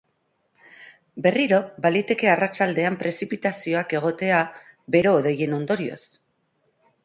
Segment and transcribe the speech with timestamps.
[1.25, 4.43] Berriro, baliteke arratsaldean prezipitazioak egotea,
[4.97, 6.03] bero-hodeien ondorioz.